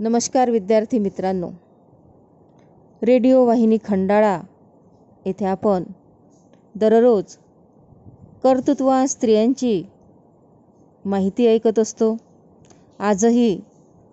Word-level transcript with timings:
नमस्कार 0.00 0.50
विद्यार्थी 0.50 0.98
मित्रांनो. 0.98 1.50
रेडिओ 3.02 3.44
वाहिनी 3.44 3.78
खंडाळा 3.84 4.40
येथे 5.26 5.44
आपण 5.44 5.84
दररोज 6.74 7.36
कर्तृत्वा 8.42 9.06
स्त्रियांची 9.06 9.82
माहिती 11.04 11.46
ऐकत 11.46 11.78
असतो. 11.78 12.16
आजही 12.98 13.60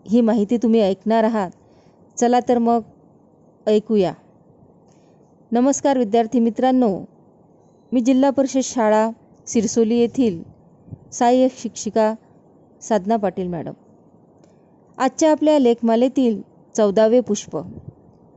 ही 0.10 0.22
माहिती 0.22 0.58
तुम्ही 0.58 0.82
ऐकणार 0.82 1.24
आहात. 1.24 1.52
चला 2.20 2.40
तर 2.40 2.58
मग 2.58 2.80
ऐकूया. 3.68 4.14
नमस्कार 5.52 5.98
विद्यार्थी 5.98 6.40
मित्रांनो. 6.40 7.00
मी 7.92 8.02
जिल्हा 8.02 8.30
परिषद 8.30 8.64
शाळा 8.64 9.10
सिरसोली 9.48 9.96
येथील 9.96 10.44
सहाय्यक 11.12 11.52
शिक्षिका 11.58 12.14
साधना 12.82 13.16
पाटील 13.16 13.48
मॅडम. 13.48 13.74
आजच्या 14.98 15.32
आपल्या 15.32 15.58
लेखमालेतील 15.60 16.42
चौदावे 16.76 17.20
पुष्प. 17.20 17.58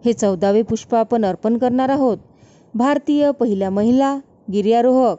हे 0.05 0.13
चौदावे 0.13 0.63
पुष्प 0.63 0.95
आपण 0.95 1.25
अर्पण 1.25 1.59
करणार 1.59 1.89
आहोत. 1.89 2.19
भारतीय 2.75 3.31
पहिल्या 3.31 3.71
महिला 3.71 4.19
गिर्यारोहक 4.53 5.19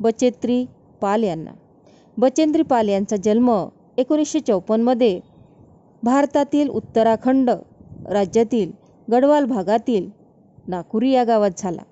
बचेत्री 0.00 0.64
पाल 1.00 1.22
यांना. 1.22 1.50
बचेंद्री 2.16 2.62
पाल 2.62 2.88
यांचा 2.88 3.16
जन्म 3.16 3.50
एकोणीसशे 3.98 4.40
चौपन्नमध्ये 4.40 5.20
भारतातील 6.02 6.68
उत्तराखंड 6.68 7.50
राज्यातील 8.10 8.70
गढवाल 9.12 9.44
भागातील 9.44 10.10
नाकुरी 10.68 11.10
या 11.10 11.24
गावात 11.24 11.50
झाला. 11.58 11.82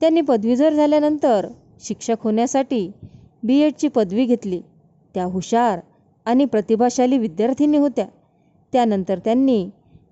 त्यांनी 0.00 0.20
पदवीधर 0.20 0.72
झाल्यानंतर 0.72 1.46
शिक्षक 1.84 2.16
होण्यासाठी 2.20 2.90
बी 3.42 3.60
एडची 3.60 3.88
पदवी 3.88 4.24
घेतली. 4.24 4.60
त्या 5.14 5.24
हुशार 5.24 5.80
आणि 6.26 6.44
प्रतिभाशाली 6.44 7.18
विद्यार्थिनी 7.18 7.76
होत्या. 7.76 8.06
त्यानंतर 8.72 9.18
त्यांनी 9.18 9.64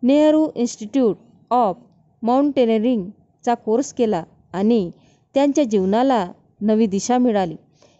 नेहरू 0.03 0.47
इन्स्टिट्यूट 0.55 1.17
ऑफ 1.51 1.77
माउंटेनरिंगचा 2.23 3.55
कोर्स 3.55 3.93
केला 3.95 4.23
आणि 4.53 4.91
त्यांच्या 5.35 5.65
जीवनाला 5.65 6.27
नवी 6.61 6.87
दिशा 6.87 7.19
मिळाली. 7.19 7.57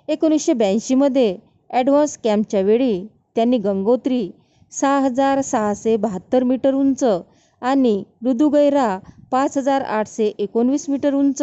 एकोणीसशे 0.09 0.53
ब्याऐंशीमध्ये 0.53 1.37
ॲडव्हान्स 1.71 2.17
कॅम्पच्या 2.25 2.61
वेळी 2.61 3.07
त्यांनी 3.37 3.59
गंगोत्री 3.59 4.31
सहा 4.73 4.99
हजार 5.01 5.41
सहाशे 5.41 5.97
बहात्तर 5.97 6.45
मीटर 6.45 6.75
उंच 6.75 7.05
आणि 7.05 8.03
मृदुगैरा 8.23 8.99
पाच 9.31 9.57
हजार 9.59 9.83
आठशे 9.83 10.27
एकोणवीस 10.39 10.89
मीटर 10.91 11.15
उंच 11.15 11.43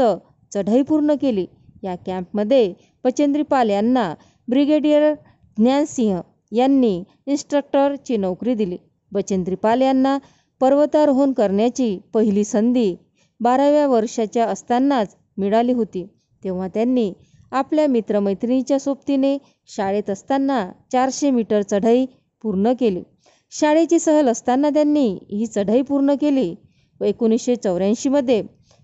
चढाई 0.52 0.81
पूर्ण 0.81 1.14
केली. 1.22 1.45
या 1.83 1.95
कॅम्पमध्ये 2.05 2.73
बचेंद्री 3.03 3.44
पाल 3.44 3.70
यांना 3.70 4.14
ब्रिगेडियर 4.47 5.14
ज्ञानसिंह 5.58 6.20
यांनी 6.52 7.03
इन्स्ट्रक्टरची 7.27 8.17
नोकरी 8.17 8.53
दिली. 8.55 8.77
बचेंद्रीपाल 9.11 9.81
यांना 9.81 10.17
पर्वतारोहण 10.61 11.33
करण्याची 11.33 11.97
पहिली 12.13 12.44
संधी 12.44 12.95
बाराव्या 13.39 13.88
वर्षाच्या 13.88 14.45
असतानाच 14.45 15.16
मिळाली 15.38 15.73
होती. 15.73 16.05
तेव्हा 16.44 16.67
त्यांनी 16.67 17.11
आपल्या 17.52 17.88
मित्रमैत्रिणीच्या 17.88 18.80
सोबतीने 18.80 19.38
शाळेत 19.67 20.09
असताना 20.09 20.66
चारशे 20.91 21.31
मीटर 21.31 21.61
चढाई 21.61 22.05
पूर्ण 22.44 22.73
केली. 22.80 23.03
शाळेची 23.52 23.99
सहल 23.99 24.27
असताना 24.27 24.69
त्यांनी 24.69 25.08
ही 25.31 25.45
चढाई 25.45 25.81
पूर्ण 25.81 26.14
केली. 26.21 26.53
व 27.02 27.03
एकोणीसशे 27.03 27.55
चौऱ्याऐंशीमध्ये 27.55 28.42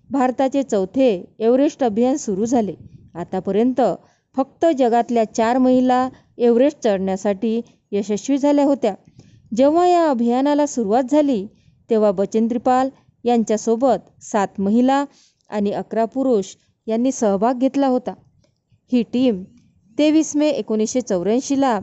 भारताचे 0.10 0.64
चौथे 0.64 1.10
एव्हरेस्ट 1.40 1.84
अभियान 1.84 2.18
सुरू 2.18 2.46
झाले. 2.46 2.74
आतापर्यंत 3.16 3.82
फक्त 4.38 4.66
जगातल्या 4.78 5.24
चार 5.34 5.58
महिला 5.58 6.08
एव्हरेस्ट 6.38 6.80
चढण्यासाठी 6.84 7.60
यशस्वी 7.92 8.38
झाल्या 8.38 8.66
होत्या. 8.66 8.94
जेव्हा 9.54 9.86
या 9.88 10.10
अभियानाला 10.10 10.66
सुरुवात 10.66 11.12
झाली 11.12 11.46
तेव्हा 11.90 12.12
बचेंद्रीपाल 12.12 12.90
यांच्यासोबत 13.24 14.10
सात 14.24 14.60
महिला 14.60 15.04
आणि 15.50 15.72
अकरा 15.72 16.06
पुरुष 16.06 16.56
यांनी 16.88 17.12
सहभाग 17.12 17.60
घेतला 17.60 17.88
होता. 17.88 18.14
ही 18.92 19.04
टीम 19.04 19.44
तेवीस 19.98 20.36
मे 20.36 20.50
एकोणीसशे 20.50 21.02
चौऱ्याऐंशीला 21.02 21.80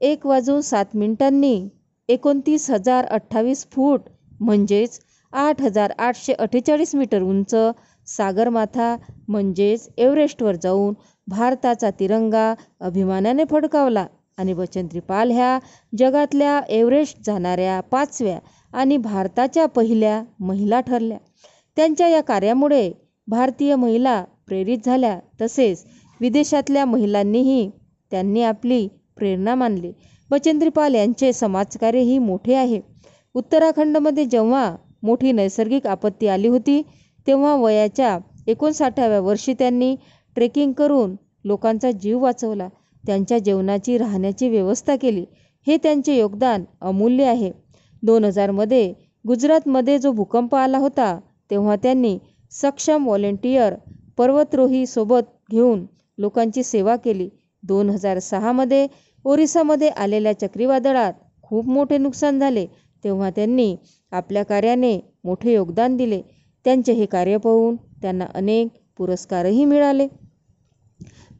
एक 0.00 0.26
वाजून 0.26 0.60
सात 0.60 0.96
मिनिटांनी 0.96 1.68
एकोणतीस 2.08 2.70
हजार 2.70 3.06
अठ्ठावीस 3.06 3.66
फूट 3.72 4.08
म्हणजेच 4.40 4.98
आठ 5.32 5.60
हजार 5.62 5.92
आठशे 5.98 6.32
अठ्ठेचाळीस 6.32 6.94
मीटर 6.94 7.22
उंच 7.22 7.54
सागरमाथा 8.06 8.96
म्हणजेच 9.28 9.88
एव्हरेस्टवर 9.98 10.56
जाऊन 10.62 10.94
भारताचा 11.26 11.90
तिरंगा 11.90 12.52
अभिमानाने 12.80 13.44
फडकावला. 13.50 14.06
आणि 14.38 14.52
बचेंद्री 14.54 14.90
त्रिपाल 14.90 15.30
ह्या 15.30 15.58
जगातल्या 15.92 16.60
एव्हरेस्ट 16.68 17.18
जाणाऱ्या 17.26 17.80
पाचव्या 17.82 18.38
आणि 18.72 18.96
भारताच्या 18.96 19.66
पहिल्या 19.66 20.22
महिला 20.40 20.80
ठरल्या. 20.80 21.18
त्यांच्या 21.76 22.08
या 22.08 22.20
कार्यामुळे 22.22 22.90
भारतीय 23.28 23.74
महिला 23.76 24.22
प्रेरित 24.46 24.78
झाल्या. 24.84 25.18
तसेच 25.40 25.84
विदेशातल्या 26.20 26.84
महिलांनीही 26.84 27.68
त्यांनी 28.12 28.42
आपली 28.42 28.86
प्रेरणा 29.16 29.54
मानली. 29.54 29.92
बचेंद्रीपाल 30.30 30.94
यांचे 30.94 31.32
समाजकार्यही 31.32 32.18
मोठे 32.18 32.54
आहे. 32.54 32.80
उत्तराखंडमध्ये 33.34 34.24
जेव्हा 34.24 34.74
मोठी 35.02 35.32
नैसर्गिक 35.32 35.86
आपत्ती 35.86 36.26
आली 36.28 36.48
होती 36.48 36.80
तेव्हा 37.26 37.54
वयाच्या 37.56 38.18
एकोणसाठाव्या 38.46 39.20
वर्षी 39.20 39.54
त्यांनी 39.54 39.94
ट्रेकिंग 40.36 40.72
करून 40.72 41.14
लोकांचा 41.44 41.90
जीव 41.92 42.18
वाचवला. 42.18 42.68
त्यांच्या 43.04 43.38
जेवणाची 43.38 43.96
राहण्याची 43.98 44.48
व्यवस्था 44.48 44.96
केली. 44.96 45.24
हे 45.66 45.76
त्यांचे 45.76 46.16
योगदान 46.18 46.64
अमूल्य 46.80 47.24
आहे. 47.24 47.50
दोन 48.02 48.24
हजारमध्ये 48.24 48.92
गुजरातमध्ये 49.24 49.98
जो 49.98 50.12
भूकंप 50.12 50.54
आला 50.54 50.78
होता 50.78 51.18
तेव्हा 51.50 51.76
त्यांनी 51.76 52.16
सक्षम 52.52 53.04
व्हॉलेंटियर 53.04 53.74
पर्वतरोही 54.18 54.86
सोबत 54.86 55.22
घेऊन 55.50 55.84
लोकांची 56.18 56.62
सेवा 56.62 56.96
केली. 56.96 57.28
दोन 57.62 57.90
हजार 57.90 58.18
सहामध्ये 58.18 58.86
ओरिसामध्ये 59.24 59.88
आलेल्या 59.90 60.32
चक्रीवादळात 60.40 61.12
खूप 61.42 61.68
मोठे 61.68 61.98
नुकसान 61.98 62.38
झाले. 62.40 62.66
तेव्हा 63.04 63.30
त्यांनी 63.30 63.74
आपल्या 64.12 64.42
कार्याने 64.44 64.98
मोठे 65.24 65.52
योगदान 65.54 65.96
दिले. 65.96 66.20
त्यांचे 66.64 66.92
हे 66.92 67.06
कार्य 67.06 67.36
पाहून 67.36 67.76
त्यांना 68.02 68.26
अनेक 68.34 68.68
पुरस्कारही 68.98 69.64
मिळाले. 69.64 70.06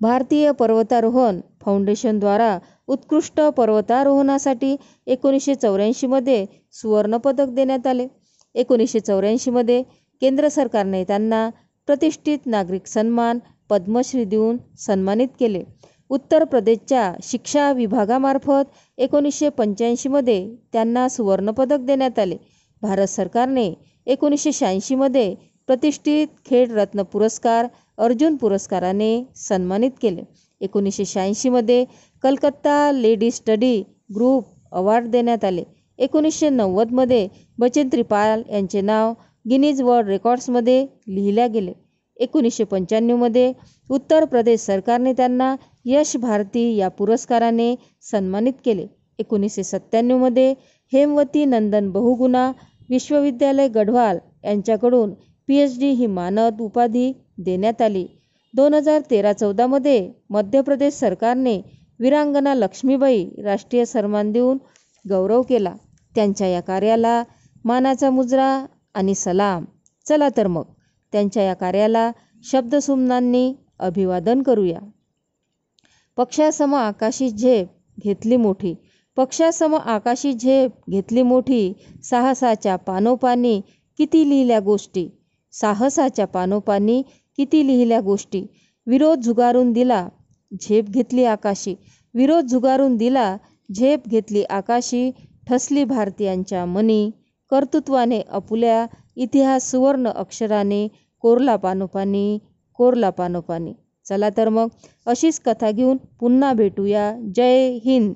भारतीय 0.02 0.50
पर्वतारोहण 0.52 1.40
फाउंडेशनद्वारा 1.60 2.58
उत्कृष्ट 2.88 3.40
पर्वतारोहणासाठी 3.56 4.74
एकोणीसशे 5.06 5.54
चौऱ्याऐंशीमध्ये 5.54 6.44
सुवर्णपदक 6.72 7.48
देण्यात 7.48 7.86
आले. 7.86 8.06
एकोणीसशे 8.54 9.00
चौऱ्याऐंशीमध्ये 9.00 9.82
केंद्र 10.22 10.48
सरकारने 10.48 11.02
त्यांना 11.04 11.48
प्रतिष्ठित 11.88 12.46
नागरिक 12.46 12.86
सन्मान 12.86 13.38
पद्मश्री 13.70 14.24
देऊन 14.24 14.56
सन्मानित 14.78 15.28
केले. 15.40 15.62
उत्तर 16.10 16.44
प्रदेशच्या 16.44 17.12
शिक्षा 17.22 17.70
विभागामार्फत 17.72 18.64
एकोणीसशे 18.98 19.48
पंच्याऐंशीमध्ये 19.48 20.44
त्यांना 20.72 21.08
सुवर्णपदक 21.08 21.80
देण्यात 21.80 22.18
आले. 22.18 22.36
भारत 22.82 23.06
सरकारने 23.06 23.72
एकोणीसशे 24.06 24.52
शहाऐंशीमध्ये 24.52 25.34
प्रतिष्ठित 25.68 26.26
खेळरत्न 26.46 27.02
पुरस्कार 27.02 27.66
अर्जुन 28.02 28.36
पुरस्काराने 28.36 29.10
सन्मानित 29.38 29.90
केले. 30.02 30.22
एकोणीसशे 30.60 31.04
शहाऐंशीमध्ये 31.04 31.84
Calcutta 32.24 32.76
Lady 32.92 33.30
Study 33.30 33.76
Group 34.14 34.44
award 34.72 35.06
देण्यात 35.10 35.44
आले. 35.44 35.62
एकोणीसशे 35.98 36.48
नव्वदमध्ये 36.50 37.26
बचेंद्री 37.58 38.02
पाल 38.02 38.42
यांचे 38.50 38.80
नाव 38.80 39.12
गिनीज 39.46 39.82
वर्ल्ड 39.82 40.08
रेकॉर्ड्समध्ये 40.08 40.84
लिहिल्या 41.08 41.46
गेले. 41.46 41.72
एकोणीसशे 42.16 42.64
पंच्याण्णवमध्ये 42.64 43.52
उत्तर 43.90 44.24
प्रदेश 44.24 44.60
सरकारने 44.60 45.12
त्यांना 45.12 45.54
यश 45.84 46.16
भारती 46.16 46.74
या 46.76 46.88
पुरस्काराने 46.88 47.74
सन्मानित 48.10 48.52
केले. 48.64 48.86
एकोणीसशे 49.18 49.62
सत्त्याण्णवमध्ये 49.64 50.54
हेमवती 50.92 51.44
नंदन 51.44 51.90
बहुगुणा 51.90 52.50
विश्वविद्यालय 52.90 53.68
गढवाल 53.68 54.18
यांच्याकडून 54.44 55.14
पी 55.48 55.56
एच 55.56 55.78
डी 55.78 55.90
ही 55.90 56.06
मानद 56.06 56.60
उपाधी 56.60 57.12
देण्यात 57.38 57.82
आली. 57.82 58.06
दोन 58.54 58.74
हजार 58.74 59.00
तेरा 59.10 59.32
चौदामध्ये 59.32 60.12
मध्य 60.30 60.60
प्रदेश 60.60 60.94
सरकारने 60.94 61.60
वीरांगना 62.00 62.54
लक्ष्मीबाई 62.54 63.24
राष्ट्रीय 63.44 63.84
सन्मान 63.84 64.32
देऊन 64.32 64.58
गौरव 65.04 65.42
केला. 65.42 65.74
त्यांच्या 66.14 66.46
या 66.46 66.60
कार्याला 66.60 67.22
मानाचा 67.64 68.10
मुजरा 68.10 68.66
आणि 68.94 69.14
सलाम. 69.14 69.64
चला 70.06 70.28
तर 70.36 70.46
मग 70.46 70.64
त्यांच्या 71.12 71.42
या 71.42 71.54
कार्याला 71.54 72.10
शब्दसुमनांनी 72.44 73.54
अभिवादन 73.78 74.42
करूया. 74.42 74.78
पक्षासम 76.16 76.74
आकाशी 76.74 77.30
झेप 77.30 77.68
घेतली 78.02 78.36
मोठी. 78.36 78.74
पक्षासम 79.16 79.74
आकाशी 79.74 80.32
झेप 80.32 80.90
घेतली 80.90 81.22
मोठी. 81.22 81.72
साहसाच्या 82.02 82.76
पानोपानी 82.76 83.60
किती 83.98 84.28
लिहिल्या 84.28 84.60
गोष्टी? 84.60 85.08
साहसाच्या 85.52 86.26
पानोपानी 86.26 87.02
किती 87.38 87.66
लिहिल्या 87.66 88.00
गोष्टी. 88.00 88.44
विरोध 88.86 89.20
झुगारून 89.20 89.72
दिला 89.72 90.06
झेप 90.60 90.88
घेतली 90.90 91.24
आकाशी. 91.24 91.74
विरोध 92.14 92.44
झुगारून 92.44 92.96
दिला 92.96 93.36
झेप 93.68 94.08
घेतली 94.08 94.42
आकाशी. 94.42 95.10
ठसली 95.48 95.84
भारतीयांच्या 95.84 96.64
मनी. 96.66 97.10
कर्तृत्वाने 97.50 98.20
अपुल्या 98.30 98.86
इतिहास 99.16 99.70
सुवर्ण 99.70 100.08
अक्षराने 100.08 100.86
कोरला 101.24 101.56
पानोपानी 101.56 102.38
कोरला 102.78 103.10
पानोपानी. 103.10 103.72
चला 104.06 104.28
तर 104.36 104.48
मग 104.48 104.68
अशीच 105.06 105.40
कथा 105.40 105.70
घेऊन 105.70 105.96
पुन्हा 106.20 106.52
भेटूया. 106.52 107.12
जय 107.34 107.78
हिंद. 107.84 108.14